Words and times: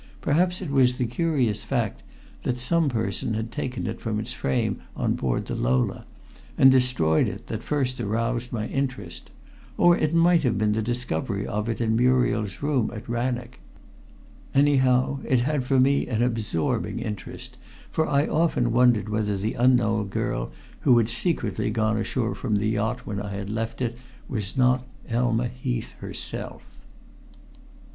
Perhaps 0.19 0.63
it 0.63 0.71
was 0.71 0.95
the 0.97 1.05
curious 1.05 1.63
fact 1.63 2.01
that 2.41 2.57
some 2.57 2.89
person 2.89 3.35
had 3.35 3.51
taken 3.51 3.85
it 3.85 4.01
from 4.01 4.19
its 4.19 4.33
frame 4.33 4.81
on 4.95 5.13
board 5.13 5.45
the 5.45 5.53
Lola 5.53 6.07
and 6.57 6.71
destroyed 6.71 7.27
it 7.27 7.45
that 7.49 7.61
first 7.61 8.01
aroused 8.01 8.51
my 8.51 8.65
interest; 8.69 9.29
or 9.77 9.95
it 9.95 10.15
might 10.15 10.41
have 10.41 10.57
been 10.57 10.71
the 10.71 10.81
discovery 10.81 11.45
of 11.45 11.69
it 11.69 11.79
in 11.79 11.95
Muriel's 11.95 12.63
room 12.63 12.89
at 12.91 13.07
Rannoch. 13.07 13.59
Anyhow, 14.55 15.19
it 15.23 15.41
had 15.41 15.65
for 15.65 15.79
me 15.79 16.07
an 16.07 16.23
absorbing 16.23 16.97
interest, 16.97 17.57
for 17.91 18.07
I 18.07 18.25
often 18.25 18.71
wondered 18.71 19.07
whether 19.07 19.37
the 19.37 19.53
unknown 19.53 20.07
girl 20.07 20.51
who 20.79 20.97
had 20.97 21.09
secretly 21.09 21.69
gone 21.69 21.97
ashore 21.97 22.33
from 22.33 22.55
the 22.55 22.69
yacht 22.69 23.05
when 23.05 23.21
I 23.21 23.33
had 23.33 23.51
left 23.51 23.83
it 23.83 23.99
was 24.27 24.57
not 24.57 24.83
Elma 25.07 25.47
Heath 25.47 25.91
herself. 25.99 26.65